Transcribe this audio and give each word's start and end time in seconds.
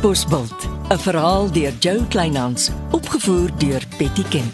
Bosbult, 0.00 0.68
'n 0.88 0.98
verhaal 0.98 1.50
deur 1.52 1.72
Jo 1.78 2.00
Kleinhans, 2.08 2.70
opgevoer 2.90 3.50
deur 3.58 3.82
Betty 3.98 4.24
Ken. 4.28 4.48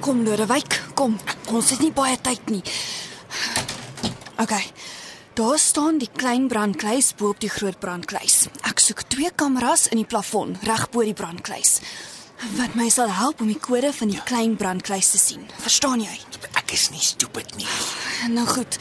Kom 0.00 0.24
Lodewyk, 0.24 0.82
kom. 0.94 1.16
Ons 1.52 1.70
het 1.74 1.82
nie 1.84 1.92
baie 1.92 2.16
tyd 2.16 2.48
nie. 2.48 2.62
OK. 4.40 4.54
Daar 5.36 5.58
staan 5.58 5.98
die 6.00 6.08
klein 6.16 6.48
brandkluis 6.48 7.12
bo 7.16 7.32
op 7.32 7.40
die 7.40 7.50
groot 7.52 7.78
brandkluis. 7.80 8.46
Ek 8.68 8.80
soek 8.80 9.04
twee 9.12 9.30
kameras 9.36 9.86
in 9.92 10.00
die 10.00 10.08
plafon 10.08 10.56
reg 10.64 10.88
bo 10.92 11.04
die 11.04 11.16
brandkluis. 11.16 11.78
Wat 12.56 12.74
my 12.74 12.88
sal 12.92 13.12
help 13.12 13.40
om 13.44 13.52
die 13.52 13.60
kode 13.60 13.92
van 13.96 14.10
die 14.12 14.20
klein 14.28 14.56
brandkluis 14.56 15.12
te 15.12 15.20
sien. 15.20 15.44
Verstaan 15.60 16.00
jy? 16.04 16.16
Ek 16.56 16.72
is 16.72 16.88
nie 16.90 17.04
stupid 17.04 17.52
nie. 17.60 17.68
Nou 18.32 18.46
goed. 18.48 18.80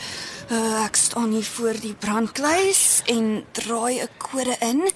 Uh, 0.51 0.83
ek 0.85 0.95
staan 0.99 1.31
hier 1.35 1.47
voor 1.47 1.75
die 1.79 1.93
brandkluis 1.93 3.01
en 3.11 3.45
draai 3.51 3.99
'n 4.03 4.09
kode 4.17 4.55
in. 4.59 4.87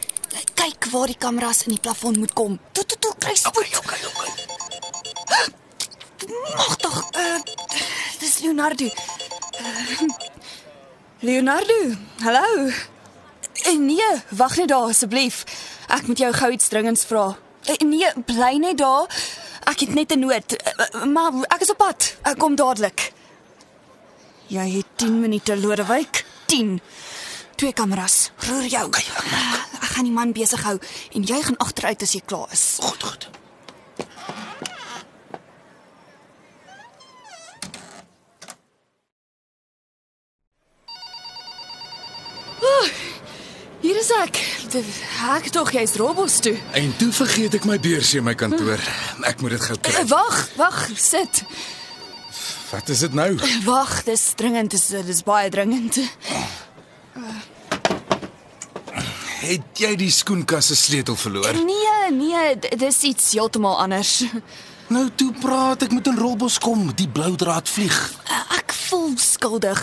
Kyk 0.56 0.92
waar 0.92 1.08
die 1.08 1.20
kameras 1.20 1.64
in 1.68 1.76
die 1.76 1.84
plafon 1.84 2.20
moet 2.20 2.34
kom. 2.34 2.60
Toe 2.72 2.86
toe 2.86 3.00
toe, 3.00 3.14
kry 3.20 3.36
spoed. 3.36 3.56
Okay, 3.56 3.80
okay, 3.80 4.00
okay. 4.12 4.46
Ag 6.56 6.75
tog, 6.75 6.75
dis 6.75 6.75
Leonardo. 8.46 8.86
Uh, 8.86 10.10
Leonardo, 11.20 11.96
hallo. 12.22 12.68
Uh, 13.68 13.78
nee, 13.78 14.22
wag 14.30 14.58
net 14.58 14.68
daar 14.68 14.92
asseblief. 14.92 15.44
Ek 15.88 16.06
moet 16.06 16.22
jou 16.22 16.30
gou 16.34 16.52
iets 16.54 16.68
dringends 16.70 17.08
vra. 17.10 17.24
Uh, 17.66 17.78
nee, 17.82 18.12
bly 18.30 18.52
net 18.62 18.78
daar. 18.78 19.10
Ek 19.66 19.82
het 19.82 19.94
net 19.98 20.14
'n 20.14 20.20
nood. 20.20 20.58
Uh, 20.62 21.06
maar 21.10 21.34
ek 21.50 21.66
is 21.66 21.74
op 21.74 21.78
pad. 21.78 22.16
Ek 22.22 22.38
kom 22.38 22.56
dadelik. 22.56 23.12
Jy 24.48 24.70
het 24.78 24.86
10 24.96 25.20
minute 25.20 25.58
Lodewyk. 25.58 26.26
10. 26.46 26.82
Twee 27.56 27.74
kameras. 27.74 28.30
Roer 28.46 28.66
jou. 28.66 28.86
Okay. 28.86 29.06
Ek 29.82 29.92
gaan 29.98 30.06
die 30.06 30.14
man 30.14 30.32
besig 30.32 30.62
hou 30.62 30.78
en 31.14 31.24
jy 31.24 31.42
gaan 31.42 31.58
agteruit 31.58 32.02
as 32.02 32.14
jy 32.14 32.22
klaar 32.26 32.52
is. 32.52 32.78
Goed, 32.82 33.04
goed. 33.04 33.30
Hier 43.86 43.98
is 44.00 44.10
ek. 44.80 45.50
Tog 45.56 45.72
jy's 45.76 45.96
Robos 46.00 46.40
toe. 46.44 46.56
En 46.78 46.92
toe 47.00 47.12
vergeet 47.16 47.56
ek 47.60 47.66
my 47.70 47.78
beursie 47.80 48.20
in 48.20 48.28
my 48.28 48.36
kantoor. 48.38 48.82
Ek 49.28 49.42
moet 49.42 49.56
dit 49.56 49.66
gou 49.70 49.78
kry. 49.82 50.02
Uh, 50.04 50.10
Wag, 50.12 50.38
wag, 50.60 50.80
sit. 51.00 51.44
Wat 52.72 52.90
is 52.90 53.00
dit 53.06 53.14
nou? 53.16 53.30
Wag, 53.66 54.04
dis 54.08 54.24
dringend, 54.36 54.72
dis 54.76 54.88
dis 55.08 55.24
baie 55.24 55.50
dringend. 55.54 56.00
Het 59.46 59.82
jy 59.86 59.92
die 60.00 60.12
skoenkas 60.12 60.72
se 60.72 60.76
sleutel 60.80 61.16
verloor? 61.20 61.54
Nee, 61.68 62.12
nee, 62.12 62.56
dis 62.82 63.02
iets 63.06 63.32
heeltemal 63.38 63.78
anders. 63.84 64.24
Nou 64.90 65.08
toe 65.18 65.32
praat 65.42 65.82
ek 65.86 65.94
moet 65.94 66.08
in 66.12 66.18
Rolbos 66.18 66.58
kom, 66.62 66.88
die 66.98 67.08
blou 67.10 67.32
draad 67.40 67.70
vlieg. 67.70 67.96
Ek 68.58 68.74
voel 68.86 69.16
skuldig 69.22 69.82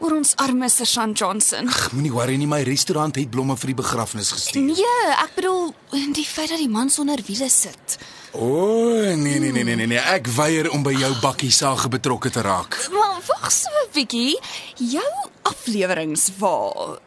oor 0.00 0.16
ons 0.16 0.32
arme 0.40 0.68
Sergeant 0.72 1.18
Johnson. 1.18 1.68
Moenie 1.92 2.12
worry 2.12 2.36
nie, 2.40 2.48
my 2.48 2.62
restaurant 2.66 3.16
het 3.20 3.30
blomme 3.30 3.56
vir 3.60 3.72
die 3.72 3.78
begrafnis 3.82 4.32
gestuur. 4.32 4.62
Nee, 4.64 5.04
ek 5.20 5.36
bedoel 5.36 5.70
die 6.16 6.24
feit 6.26 6.50
dat 6.52 6.60
die 6.62 6.70
man 6.72 6.90
sonder 6.90 7.20
wiele 7.26 7.48
sit. 7.52 7.98
O, 8.32 8.46
oh, 8.46 9.16
nee 9.18 9.38
nee 9.42 9.50
nee 9.50 9.64
nee 9.64 9.74
nee, 9.74 9.86
nee. 9.90 9.98
ek 9.98 10.28
weier 10.36 10.70
om 10.70 10.84
by 10.86 10.92
jou 10.94 11.10
bakkie 11.22 11.50
sage 11.50 11.90
betrokke 11.90 12.30
te 12.30 12.44
raak. 12.46 12.76
Maar 12.94 13.18
wag 13.26 13.50
so 13.52 13.68
'n 13.68 13.90
bietjie. 13.92 14.38
Jou 14.76 15.10
afleweringswa. 15.42 16.98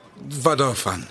Wat 0.41 0.57
daarvan? 0.57 1.07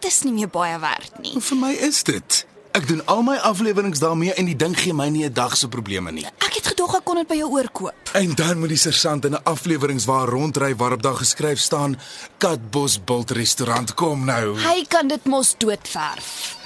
Dis 0.00 0.22
nie 0.22 0.32
meer 0.32 0.48
baie 0.48 0.78
werd 0.78 1.18
nie. 1.18 1.34
Vir 1.40 1.56
my 1.56 1.72
is 1.72 2.02
dit. 2.02 2.46
Ek 2.72 2.86
doen 2.88 3.02
al 3.06 3.22
my 3.22 3.36
afleweringe 3.36 3.98
daarmee 3.98 4.34
en 4.34 4.44
die 4.44 4.56
ding 4.56 4.78
gee 4.78 4.94
my 4.94 5.08
nie 5.08 5.24
'n 5.24 5.32
dag 5.32 5.56
se 5.56 5.68
probleme 5.68 6.12
nie. 6.12 6.26
Ek 6.58 6.64
het 6.64 6.72
gedog 6.74 6.94
ek 6.98 7.04
kon 7.06 7.18
dit 7.20 7.28
by 7.30 7.36
jou 7.38 7.48
oorkoop. 7.54 8.10
En 8.18 8.32
dan 8.34 8.58
moet 8.58 8.72
die 8.72 8.78
sergeant 8.80 9.24
in 9.24 9.32
'n 9.36 9.42
afleweringswa 9.46 10.24
rondry 10.26 10.74
waarop 10.76 11.02
daar 11.02 11.14
geskryf 11.14 11.58
staan 11.58 11.94
Katbos 12.38 12.98
Bult 13.04 13.30
restaurant 13.30 13.94
kom 13.94 14.24
nou. 14.24 14.58
Hy 14.58 14.84
kan 14.88 15.06
dit 15.08 15.24
mos 15.24 15.54
doodverf. 15.58 16.56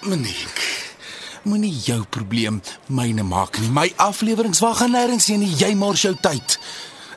Monique, 0.00 0.62
moenie 1.42 1.72
jou 1.84 2.02
probleem 2.08 2.62
myne 2.86 3.22
maak 3.22 3.58
nie. 3.58 3.68
My 3.68 3.92
afleweringswa 3.96 4.72
gaan 4.74 4.90
nêrens 4.92 5.26
heen 5.26 5.38
nie. 5.40 5.54
Jy 5.56 5.74
mors 5.74 6.02
jou 6.02 6.14
tyd. 6.20 6.58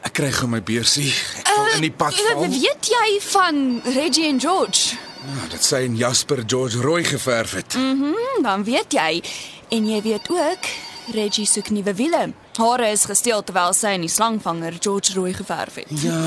Ek 0.03 0.13
kry 0.13 0.31
gou 0.31 0.47
my 0.47 0.61
beursie. 0.63 1.13
Ek 1.39 1.47
val 1.47 1.73
in 1.75 1.81
die 1.81 1.91
pad 1.91 2.13
Uh, 2.13 2.31
val. 2.33 2.41
weet 2.49 2.85
jy 2.89 3.19
van 3.21 3.81
Reggie 3.83 4.27
en 4.27 4.39
George? 4.39 4.95
Ja, 5.25 5.47
dit 5.49 5.63
sê 5.65 5.83
en 5.85 5.95
Jasper 5.95 6.43
George 6.47 6.81
rooi 6.81 7.03
geverf 7.03 7.51
het. 7.51 7.73
Hm, 7.73 8.41
dan 8.43 8.63
weet 8.63 8.91
jy. 8.93 9.23
En 9.69 9.87
jy 9.89 10.01
weet 10.01 10.29
ook 10.29 10.63
Reggie 11.13 11.45
soek 11.45 11.69
nuwe 11.69 11.93
wiele. 11.93 12.33
Hare 12.57 12.87
is 12.91 13.05
gesteel 13.05 13.43
terwyl 13.45 13.73
sy 13.77 13.91
in 13.97 14.01
die 14.05 14.09
slangvanger 14.09 14.77
George 14.81 15.13
rooi 15.13 15.33
geverf 15.37 15.75
het. 15.75 15.91
Ja, 16.01 16.17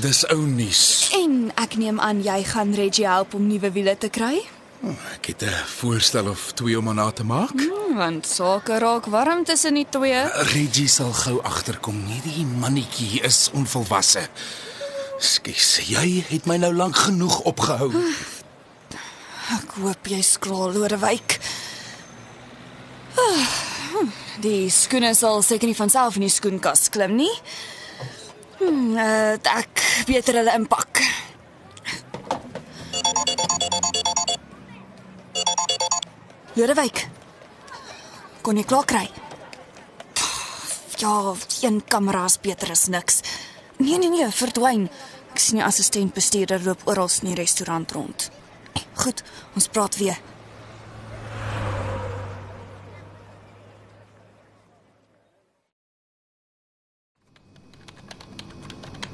dis 0.00 0.22
ou 0.32 0.40
nuus. 0.46 1.10
En 1.18 1.50
ek 1.60 1.76
neem 1.76 2.00
aan 2.00 2.22
jy 2.24 2.38
gaan 2.48 2.72
Reggie 2.74 3.06
help 3.08 3.34
om 3.34 3.46
nuwe 3.46 3.70
wiele 3.74 3.96
te 3.98 4.08
kry? 4.08 4.40
Oh, 4.82 4.96
Ek 5.14 5.26
het 5.26 5.42
'n 5.42 5.52
voorstel 5.78 6.28
of 6.28 6.52
twee 6.54 6.78
om 6.78 6.88
aan 6.88 6.94
na 6.96 7.10
te 7.10 7.24
maak. 7.24 7.50
Hm, 7.54 7.94
want 7.96 8.26
sake 8.26 8.78
raak 8.78 9.06
warm 9.06 9.44
tussen 9.44 9.74
die 9.74 9.86
twee. 9.90 10.22
Reggie 10.54 10.88
sal 10.88 11.12
gou 11.12 11.40
agterkom. 11.42 12.02
Nee, 12.06 12.20
die 12.24 12.44
mannetjie 12.46 13.20
is 13.22 13.50
onvolwasse. 13.52 14.28
Skus, 15.18 15.80
jy 15.86 16.24
het 16.28 16.46
my 16.46 16.56
nou 16.56 16.74
lank 16.74 16.96
genoeg 16.96 17.40
opgehou. 17.40 17.92
Ek 19.52 19.70
hoop 19.82 20.06
jy 20.06 20.22
skraal 20.22 20.72
Lodewyk. 20.72 21.38
Die 24.42 24.66
skoene 24.74 25.12
sal 25.14 25.38
seker 25.46 25.70
nie 25.70 25.76
van 25.78 25.90
self 25.92 26.16
in 26.18 26.24
die 26.24 26.32
skoenkas 26.32 26.88
klim 26.90 27.14
nie. 27.14 27.30
Hm, 28.58 28.96
uh, 28.98 29.34
ek 29.38 29.82
beter 30.08 30.40
hulle 30.40 30.54
inpak. 30.58 30.98
Lodewyk. 36.58 37.04
Kon 38.42 38.58
jy 38.58 38.66
klaar 38.66 38.88
kry? 38.90 39.04
Ja, 40.98 41.14
een 41.62 41.78
kamera 41.86 42.24
is 42.26 42.40
beter 42.42 42.74
as 42.74 42.88
niks. 42.90 43.22
Nee 43.78 43.98
nee 44.02 44.10
nee, 44.10 44.26
verdwyn. 44.26 44.88
Ek 45.30 45.38
sien 45.38 45.62
die 45.62 45.66
assistent 45.66 46.18
bestuurder 46.18 46.62
loop 46.66 46.82
oral 46.90 47.10
in 47.22 47.30
die 47.30 47.38
restaurant 47.38 47.94
rond. 47.94 48.28
Goed, 48.98 49.22
ons 49.54 49.70
praat 49.70 50.02
weer. 50.02 50.18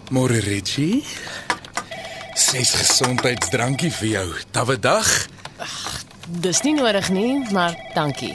Môre 0.09 0.41
Reggie. 0.41 1.05
Ses 2.33 2.71
gesondheidsdrankie 2.81 3.91
vir 3.93 4.09
jou. 4.09 4.29
Tawedag? 4.57 5.05
Dis 6.41 6.63
nie 6.65 6.73
nodig 6.79 7.11
nie, 7.13 7.43
maar 7.53 7.77
dankie. 7.93 8.33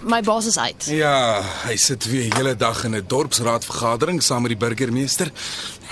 My 0.00 0.22
baas 0.24 0.48
is 0.48 0.56
uit. 0.56 0.86
Ja, 0.92 1.42
hy 1.66 1.76
sit 1.80 2.08
weer 2.08 2.32
hele 2.36 2.54
dag 2.56 2.84
in 2.84 2.96
'n 2.96 3.04
dorpsraadvergadering 3.06 4.22
saam 4.22 4.42
met 4.42 4.56
die 4.56 4.60
burgemeester. 4.66 5.32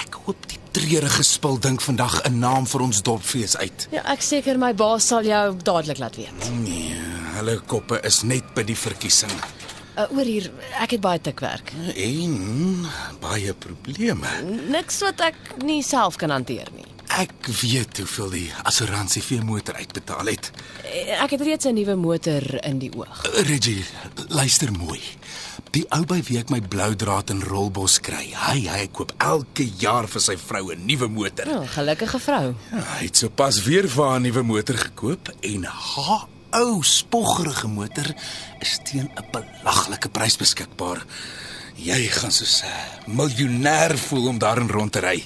Ek 0.01 0.15
hoop 0.25 0.49
die 0.49 0.59
treurige 0.71 1.23
spul 1.23 1.59
dink 1.59 1.81
vandag 1.81 2.23
'n 2.25 2.39
naam 2.39 2.67
vir 2.67 2.81
ons 2.81 3.03
dorpfees 3.03 3.57
uit. 3.57 3.89
Ja, 3.91 4.03
ek 4.13 4.23
seker 4.23 4.59
my 4.59 4.75
baas 4.75 5.07
sal 5.07 5.25
jou 5.25 5.57
dadelik 5.63 5.99
laat 5.99 6.17
weet. 6.17 6.51
Nee, 6.63 6.97
hulle 7.37 7.61
koppe 7.67 8.01
is 8.03 8.23
net 8.23 8.55
by 8.55 8.63
die 8.63 8.77
verkiesing. 8.77 9.33
Uh, 9.97 10.07
oor 10.17 10.25
hier, 10.25 10.51
ek 10.81 10.91
het 10.97 11.01
baie 11.05 11.21
tikwerk. 11.21 11.73
En 11.97 12.87
baie 13.21 13.53
probleme. 13.55 14.27
Niks 14.73 15.01
wat 15.05 15.21
ek 15.21 15.37
nie 15.63 15.83
self 15.83 16.17
kan 16.17 16.31
hanteer 16.31 16.69
nie. 16.75 16.87
Ek 17.13 17.33
weet 17.61 17.99
hoeveel 18.01 18.31
die 18.31 18.47
assuransie 18.65 19.21
vir 19.23 19.37
jou 19.37 19.45
motor 19.45 19.75
uitbetaal 19.77 20.27
het. 20.33 20.51
Eh, 20.85 21.21
Ek 21.23 21.31
het 21.31 21.41
reeds 21.45 21.67
'n 21.67 21.75
nuwe 21.75 21.95
motor 21.97 22.65
in 22.65 22.79
die 22.79 22.91
oog. 22.97 23.21
Reggie, 23.45 23.85
luister 24.29 24.73
mooi. 24.73 25.01
Die 25.73 25.85
ou 25.91 26.05
by 26.07 26.23
wie 26.23 26.39
ek 26.39 26.49
my 26.51 26.61
blou 26.61 26.95
draad 26.97 27.31
in 27.31 27.43
Rolbos 27.43 28.01
kry, 28.01 28.33
hy 28.35 28.67
hy 28.69 28.89
koop 28.93 29.13
elke 29.19 29.65
jaar 29.79 30.09
vir 30.09 30.21
sy 30.21 30.37
vrou 30.37 30.73
'n 30.73 30.87
nuwe 30.87 31.09
motor. 31.09 31.47
Oh, 31.49 31.69
gelukkige 31.69 32.19
vrou. 32.19 32.55
Ja, 32.73 32.79
hy 32.99 33.05
het 33.05 33.17
sopas 33.17 33.63
weer 33.63 33.89
vir 33.89 34.05
haar 34.05 34.19
'n 34.21 34.23
nuwe 34.23 34.43
motor 34.43 34.77
gekoop 34.77 35.29
en 35.43 35.65
haar 35.65 36.27
ou 36.53 36.83
spoggerige 36.83 37.69
motor 37.69 38.15
is 38.61 38.79
teen 38.83 39.11
'n 39.15 39.25
belaglike 39.33 40.09
prys 40.09 40.37
beskikbaar. 40.37 41.05
Jy 41.77 42.09
gaan 42.09 42.33
soos 42.33 42.63
'n 42.63 43.11
miljonair 43.17 43.99
voel 43.99 44.29
om 44.29 44.39
daarin 44.39 44.69
rond 44.69 44.93
te 44.93 45.01
ry. 45.01 45.25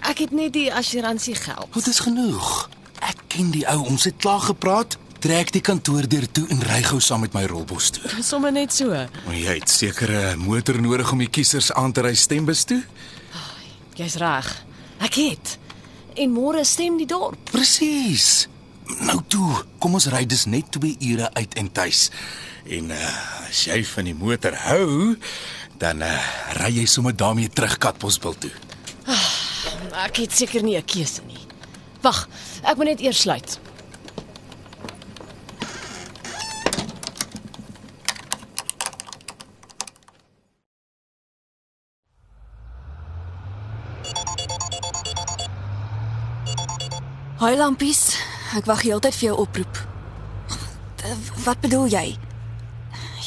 Ek 0.00 0.18
het 0.18 0.30
net 0.30 0.52
die 0.52 0.74
assuransie 0.74 1.34
geld. 1.34 1.68
Wat 1.72 1.86
is 1.86 2.00
genoeg? 2.00 2.68
Ek 3.00 3.16
ken 3.28 3.50
die 3.50 3.66
ou, 3.68 3.86
ons 3.86 4.04
het 4.04 4.16
klaar 4.16 4.40
gepraat. 4.40 4.96
Trek 5.18 5.52
die 5.52 5.60
kantoor 5.60 6.08
deur 6.08 6.30
toe 6.32 6.46
en 6.48 6.62
ry 6.62 6.82
gou 6.82 7.00
saam 7.00 7.20
met 7.20 7.32
my 7.32 7.44
rolbos 7.44 7.90
toe. 7.90 8.08
Sommige 8.22 8.52
net 8.52 8.72
so. 8.72 8.88
Maar 9.26 9.34
jy 9.34 9.58
het 9.58 9.68
seker 9.70 10.10
'n 10.34 10.38
motor 10.38 10.80
nodig 10.80 11.12
om 11.12 11.18
die 11.18 11.28
kiesers 11.28 11.72
aan 11.72 11.92
te 11.92 12.00
ry 12.00 12.14
stembus 12.14 12.64
toe? 12.64 12.82
Jy's 13.94 14.14
reg. 14.14 14.64
Ek 14.98 15.14
het. 15.14 15.58
En 16.14 16.32
môre 16.32 16.64
stem 16.64 16.96
die 16.96 17.06
dorp. 17.06 17.50
Presies. 17.50 18.48
Nou 18.98 19.20
toe, 19.28 19.62
kom 19.78 19.94
ons 19.94 20.08
ry 20.12 20.24
dis 20.26 20.44
net 20.50 20.70
2 20.74 20.96
ure 21.12 21.30
uit 21.34 21.54
en 21.54 21.72
tuis. 21.72 22.10
En 22.66 22.90
uh, 22.90 22.98
as 23.48 23.64
jy 23.68 23.80
van 23.84 24.04
die 24.10 24.14
motor 24.14 24.56
hou, 24.66 25.16
dan 25.80 26.02
uh, 26.02 26.10
ry 26.60 26.74
jy 26.80 26.86
sommer 26.90 27.16
daarmee 27.16 27.48
terug 27.48 27.78
Katbosbil 27.78 28.36
toe. 28.38 28.52
Ek 30.04 30.22
het 30.22 30.32
seker 30.32 30.62
nie 30.62 30.76
'n 30.76 30.84
keuse 30.84 31.22
nie. 31.26 31.40
Wag, 32.02 32.28
ek 32.62 32.76
moet 32.76 32.86
net 32.86 33.00
eers 33.00 33.20
sluit. 33.20 33.58
Haai 47.40 47.56
lampies, 47.56 48.20
ek 48.56 48.66
wag 48.66 48.82
heeltyd 48.82 49.14
vir 49.14 49.28
jou 49.30 49.36
oproep. 49.44 49.78
Eh, 51.04 51.16
Wat 51.44 51.60
bedoel 51.60 51.86
jy? 51.88 52.16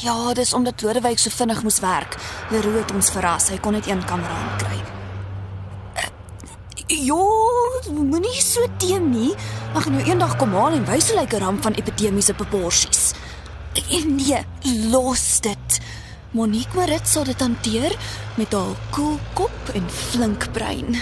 Ja, 0.02 0.32
dis 0.34 0.52
omdat 0.54 0.82
Lodewyk 0.82 1.18
so 1.18 1.30
vinnig 1.30 1.62
moes 1.62 1.80
werk. 1.80 2.16
Leroe 2.50 2.78
het 2.78 2.92
ons 2.92 3.10
verras. 3.10 3.48
Hy 3.48 3.58
kon 3.58 3.72
net 3.72 3.86
een 3.88 4.04
kamera 4.04 4.56
kry. 4.58 4.78
Jo, 6.86 7.16
moenie 7.90 8.40
so 8.42 8.66
teen 8.76 9.10
nie. 9.10 9.32
Mag 9.74 9.86
nou 9.88 10.02
eendag 10.04 10.36
kom 10.36 10.52
haal 10.52 10.76
en 10.76 10.84
wys 10.84 11.08
hoe 11.10 11.20
lyk 11.20 11.32
'n 11.34 11.40
ramp 11.40 11.62
van 11.62 11.72
epidemiese 11.74 12.34
proporsies. 12.34 13.12
Nee, 14.04 14.44
los 14.90 15.40
dit. 15.40 15.80
Monique 16.30 16.74
Marit 16.76 17.08
sal 17.08 17.24
dit 17.24 17.40
hanteer 17.40 17.96
met 18.36 18.52
haar 18.52 18.74
koel 18.90 19.18
kop 19.34 19.70
en 19.74 19.88
flink 19.90 20.52
brein. 20.52 20.96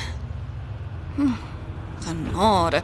Genade. 2.05 2.81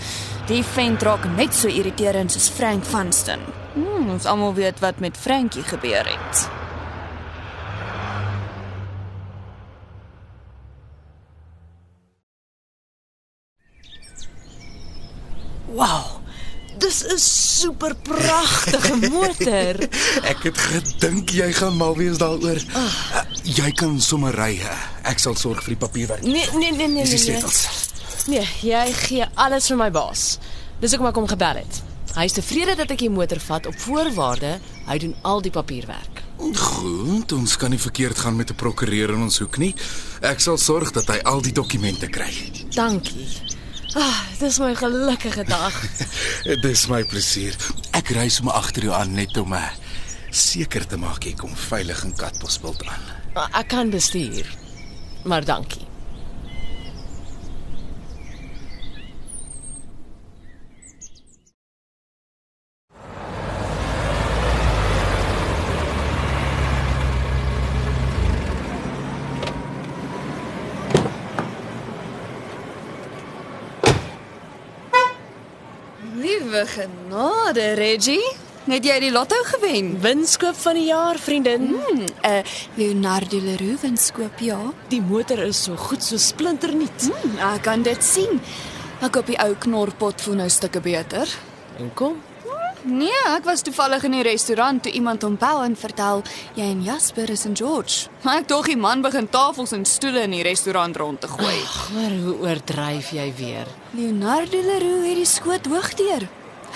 Die 0.49 0.63
vent 0.65 1.03
raak 1.05 1.27
net 1.37 1.53
so 1.53 1.69
irriterend 1.69 2.33
soos 2.33 2.47
Frank 2.49 2.87
Vanston. 2.89 3.43
Hmm, 3.75 4.07
ons 4.15 4.25
almal 4.25 4.55
weet 4.57 4.79
wat 4.81 4.97
met 5.05 5.17
Frankie 5.21 5.63
gebeur 5.63 6.09
het. 6.09 6.47
Wow. 15.69 16.17
Dis 16.79 17.05
'n 17.05 17.19
super 17.19 17.95
pragtige 17.95 18.97
motor. 19.13 19.75
Ek 20.33 20.43
het 20.49 20.59
gedink 20.59 21.29
jy 21.29 21.53
gaan 21.53 21.77
mal 21.77 21.97
wees 21.97 22.17
daaroor. 22.17 22.57
Uh, 22.57 22.89
jy 23.43 23.69
kan 23.77 24.01
sommer 24.01 24.33
ry. 24.33 24.57
Ek 25.03 25.19
sal 25.19 25.37
sorg 25.37 25.61
vir 25.67 25.77
die 25.77 25.83
papierwerk. 25.85 26.23
Nee, 26.25 26.49
nee, 26.57 26.73
nee, 26.73 26.89
nee, 26.89 27.05
Dis 27.05 27.29
die 27.29 27.37
nee. 27.37 27.43
nee. 27.43 27.88
Nee, 28.29 28.45
jy 28.63 28.85
gee 28.93 29.27
alles 29.41 29.69
vir 29.71 29.79
my 29.81 29.91
baas. 29.95 30.39
Dis 30.83 30.93
hoekom 30.95 31.09
ek 31.11 31.17
hom 31.21 31.29
gebel 31.31 31.63
het. 31.63 31.81
Hy 32.17 32.25
is 32.29 32.35
tevrede 32.37 32.75
dat 32.79 32.91
ek 32.91 33.03
die 33.05 33.11
motor 33.13 33.41
vat 33.41 33.67
op 33.71 33.77
voorwaarde 33.79 34.57
hy 34.89 34.97
doen 35.03 35.15
al 35.29 35.41
die 35.45 35.53
papierwerk. 35.55 36.23
Goed, 36.39 37.33
ons 37.35 37.57
kan 37.59 37.71
nie 37.75 37.81
verkeerd 37.83 38.19
gaan 38.19 38.37
met 38.37 38.51
'n 38.51 38.55
prokureur 38.55 39.11
in 39.15 39.23
ons 39.27 39.39
hoek 39.39 39.59
nie. 39.59 39.75
Ek 40.23 40.41
sal 40.41 40.59
sorg 40.59 40.93
dat 40.93 41.07
hy 41.09 41.19
al 41.25 41.41
die 41.43 41.53
dokumente 41.53 42.07
kry. 42.09 42.33
Dankie. 42.75 43.27
Ah, 43.97 44.21
dis 44.39 44.59
my 44.59 44.75
gelukkige 44.75 45.45
dag. 45.49 45.73
Dis 46.63 46.87
my 46.89 47.03
plesier. 47.05 47.57
Ek 47.93 48.11
ry 48.11 48.29
sommer 48.29 48.53
agter 48.55 48.83
jou 48.85 48.93
aan 48.95 49.13
net 49.15 49.37
om 49.37 49.53
uh, 49.53 49.65
seker 50.31 50.87
te 50.87 50.97
maak 50.97 51.25
jy 51.25 51.33
kom 51.35 51.57
veilig 51.57 52.05
in 52.05 52.13
Katbosveld 52.15 52.85
aan. 52.87 53.03
Ah, 53.35 53.49
Ek 53.61 53.69
kan 53.69 53.91
bestuur. 53.91 54.45
Maar 55.25 55.45
dankie. 55.45 55.88
Liewe 76.49 76.67
genade, 76.67 77.73
Reggie. 77.77 78.25
Het 78.65 78.87
jy 78.89 78.95
die 79.03 79.11
lotto 79.13 79.37
gewen? 79.51 79.91
Winskoop 80.01 80.57
van 80.57 80.79
die 80.79 80.87
jaar, 80.89 81.19
vriendin. 81.21 81.67
Hmm, 81.75 82.07
uh, 82.25 82.39
Leonardo 82.81 83.37
Leroux 83.37 83.83
wenskoop, 83.83 84.41
ja. 84.41 84.57
Die 84.89 85.03
motor 85.05 85.43
is 85.45 85.61
so 85.67 85.77
goed 85.77 86.01
so 86.01 86.17
splinternuut. 86.17 87.11
Hmm, 87.11 87.37
ek 87.51 87.67
kan 87.69 87.85
dit 87.85 88.01
sien. 88.01 88.41
Ek 89.05 89.19
op 89.21 89.29
die 89.29 89.37
ou 89.45 89.51
knorpot 89.61 90.25
voel 90.25 90.41
nou 90.41 90.49
stukke 90.49 90.81
beter. 90.81 91.37
En 91.85 91.93
kom, 91.93 92.17
Nee, 92.83 93.23
ek 93.27 93.45
was 93.45 93.63
toevallig 93.63 94.05
in 94.07 94.13
die 94.13 94.23
restaurant 94.23 94.83
toe 94.83 94.93
iemand 94.93 95.23
hom 95.23 95.37
bel 95.37 95.63
en 95.65 95.75
vertel 95.77 96.23
jy 96.55 96.63
en 96.63 96.83
Jasper 96.83 97.31
is 97.31 97.45
in 97.45 97.57
George. 97.57 98.07
Maar 98.25 98.43
ek 98.43 98.49
dog 98.49 98.67
die 98.67 98.77
man 98.77 99.03
begin 99.03 99.29
tafels 99.29 99.73
en 99.73 99.85
stoele 99.85 100.23
in 100.27 100.31
die 100.37 100.43
restaurant 100.47 100.97
rond 100.97 101.21
te 101.21 101.29
gooi. 101.29 101.59
maar 101.95 102.15
hoe 102.25 102.35
oordryf 102.47 103.11
jy 103.11 103.33
weer? 103.37 103.67
Leonardo 103.93 104.61
Leroux 104.63 105.07
het 105.09 105.17
die 105.17 105.27
skoot 105.27 105.67
hoog 105.67 105.95
deur. 105.99 106.29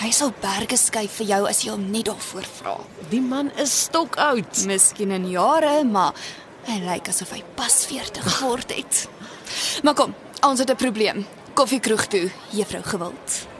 Hy 0.02 0.10
sal 0.10 0.32
berge 0.40 0.76
skuif 0.80 1.20
vir 1.20 1.26
jou 1.26 1.40
as 1.46 1.62
jy 1.62 1.70
hom 1.70 1.90
net 1.92 2.08
daarvoor 2.08 2.48
vra. 2.58 2.76
Die 3.10 3.20
man 3.20 3.52
is 3.60 3.74
stokoud. 3.84 4.64
Miskien 4.66 5.12
in 5.12 5.28
jare, 5.30 5.84
maar 5.84 6.16
hy 6.66 6.80
lyk 6.82 7.08
asof 7.12 7.30
hy 7.36 7.42
pas 7.54 7.86
40 7.86 8.26
geword 8.38 8.72
het. 8.74 9.06
Maar 9.84 9.94
kom, 9.94 10.14
ons 10.42 10.58
het 10.58 10.70
'n 10.70 10.76
probleem. 10.76 11.26
Koffiekroeg 11.54 12.06
toe, 12.06 12.30
juffrou 12.50 12.82
Gewild. 12.82 13.51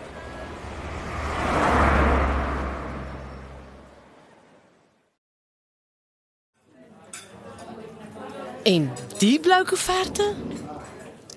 En 8.63 8.91
die 9.19 9.41
blou 9.41 9.65
koeverte? 9.65 10.33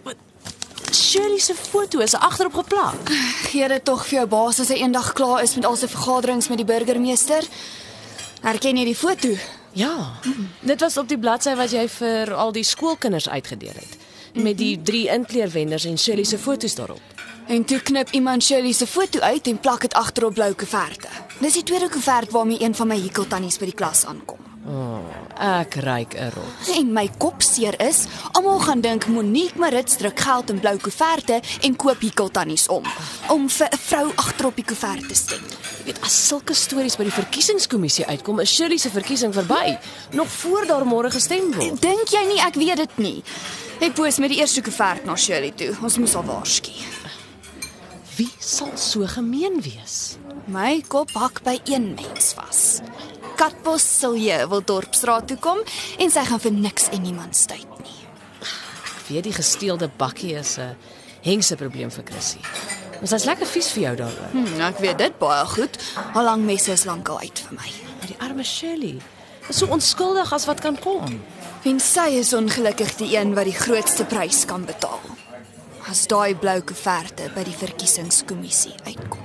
Wat? 0.04 0.16
Shirley 0.92 1.40
se 1.40 1.56
foto 1.56 2.00
is 2.00 2.14
agterop 2.14 2.54
geplak. 2.54 3.10
Gee 3.50 3.68
dit 3.68 3.86
tog 3.86 4.06
vir 4.06 4.20
jou 4.20 4.28
baas 4.28 4.60
as 4.60 4.70
hy 4.70 4.82
eendag 4.84 5.14
klaar 5.18 5.44
is 5.44 5.56
met 5.56 5.66
al 5.66 5.78
sy 5.80 5.90
vergaderings 5.90 6.50
met 6.52 6.62
die 6.62 6.68
burgemeester. 6.70 7.48
Herken 8.46 8.78
jy 8.78 8.86
die 8.92 8.98
foto? 8.98 9.34
Ja. 9.74 9.96
Dit 10.62 10.80
was 10.86 10.98
op 10.98 11.10
die 11.10 11.20
bladsy 11.20 11.56
wat 11.58 11.74
jy 11.74 11.88
vir 11.98 12.34
al 12.34 12.54
die 12.56 12.64
skoolkinders 12.64 13.30
uitgedeel 13.30 13.76
het 13.76 14.02
met 14.36 14.58
die 14.60 14.82
drie 14.82 15.06
inkleurwenders 15.08 15.86
en 15.88 15.98
Shirley 15.98 16.26
se 16.28 16.38
foto's 16.38 16.76
daarop. 16.76 17.02
En 17.48 17.64
toe 17.66 17.80
knip 17.80 18.10
iemand 18.12 18.44
Shirley 18.44 18.74
se 18.74 18.88
foto 18.88 19.20
uit 19.20 19.48
en 19.48 19.60
plak 19.60 19.82
dit 19.82 19.94
agterop 19.94 20.34
blou 20.34 20.54
koeverte. 20.54 21.08
Dis 21.40 21.54
die 21.54 21.64
tweede 21.64 21.90
koevert 21.90 22.32
waarmee 22.32 22.62
een 22.62 22.76
van 22.76 22.88
my 22.88 23.00
hekeltannies 23.00 23.58
by 23.58 23.72
die 23.72 23.78
klas 23.80 24.06
aankom. 24.06 24.55
Ek 24.66 25.76
ryk 25.76 26.16
'n 26.18 26.32
rot. 26.34 26.78
En 26.78 26.94
my 26.94 27.10
kop 27.18 27.42
seer 27.42 27.76
is, 27.82 28.06
almal 28.32 28.60
gaan 28.60 28.82
dink 28.82 29.06
Monique 29.08 29.60
Marits 29.60 29.98
druk 29.98 30.20
geld 30.20 30.50
in 30.50 30.60
blou 30.60 30.78
koeverte 30.78 31.42
en 31.62 31.76
koop 31.76 32.02
hekeltannies 32.02 32.68
om 32.68 32.84
om 33.30 33.50
vir 33.50 33.68
'n 33.72 33.78
vrou 33.78 34.12
agterop 34.16 34.56
die 34.56 34.66
koevert 34.66 35.08
te 35.08 35.16
stem. 35.16 35.42
Jy 35.78 35.86
weet, 35.86 36.02
as 36.02 36.28
sulke 36.28 36.54
stories 36.54 36.96
by 36.96 37.04
die 37.04 37.12
verkiesingskommissie 37.12 38.06
uitkom, 38.06 38.40
is 38.40 38.50
Shirley 38.50 38.78
se 38.78 38.90
verkiesing 38.90 39.34
verby, 39.34 39.78
nog 40.12 40.28
voor 40.28 40.66
daar 40.66 40.86
môre 40.86 41.12
gestem 41.12 41.54
word. 41.54 41.82
Dink 41.82 42.10
jy 42.10 42.26
nie 42.28 42.42
ek 42.42 42.56
weet 42.56 42.78
dit 42.78 42.98
nie? 42.98 43.24
Ek 43.80 43.94
poos 43.94 44.18
met 44.18 44.30
die 44.30 44.40
eerste 44.40 44.62
koevert 44.62 45.06
na 45.06 45.16
Shirley 45.16 45.52
toe. 45.52 45.76
Ons 45.84 45.98
moes 45.98 46.16
al 46.16 46.24
waarsku. 46.24 46.72
Wie 48.16 48.32
sal 48.40 48.72
so 48.76 49.06
gemeen 49.06 49.62
wees? 49.62 50.18
My 50.48 50.82
kop 50.88 51.12
hak 51.12 51.44
by 51.44 51.60
een 51.66 51.96
mens 51.96 52.34
vas. 52.34 52.82
Katbos 53.36 53.84
Silje 54.00 54.48
wil 54.48 54.62
dorpsraad 54.64 55.28
toe 55.28 55.38
kom 55.42 55.60
en 56.00 56.12
sy 56.12 56.24
gaan 56.28 56.42
vir 56.44 56.54
niks 56.56 56.90
en 56.96 57.04
niemand 57.04 57.36
stuit 57.36 57.80
nie. 57.84 57.98
Ek 58.42 59.10
weet 59.10 59.28
die 59.28 59.36
gesteelde 59.36 59.90
bakkie 60.00 60.36
is 60.40 60.58
'n 60.58 60.76
hengse 61.22 61.56
probleem 61.56 61.92
vir 61.92 62.04
Chrissy. 62.06 62.40
Maar 63.00 63.08
sy's 63.08 63.26
lekker 63.26 63.48
vies 63.48 63.72
vir 63.72 63.84
jou 63.84 63.96
daaroor. 63.96 64.32
Hm, 64.32 64.62
ek 64.62 64.80
weet 64.80 64.98
dit 64.98 65.18
baie 65.20 65.46
goed. 65.46 65.78
Al 66.14 66.24
lank 66.24 66.44
messe 66.46 66.72
is 66.72 66.86
lankal 66.86 67.20
uit 67.20 67.40
vir 67.40 67.58
my. 67.58 67.70
Maar 68.00 68.08
die 68.08 68.20
arme 68.20 68.44
Shirley 68.44 69.02
is 69.50 69.58
so 69.58 69.68
onskuldig 69.68 70.34
as 70.34 70.46
wat 70.46 70.62
kan 70.64 70.80
kom. 70.80 71.22
En 71.64 71.80
sy 71.80 72.08
is 72.22 72.34
ongelukkig 72.34 72.96
die 72.96 73.18
een 73.18 73.34
wat 73.34 73.50
die 73.50 73.58
grootste 73.58 74.06
prys 74.06 74.46
kan 74.46 74.66
betaal. 74.66 75.02
As 75.90 76.08
daai 76.08 76.36
blou 76.36 76.62
koeverte 76.62 77.30
by 77.36 77.44
die 77.44 77.58
verkiesingskommissie 77.58 78.74
uitkom. 78.86 79.25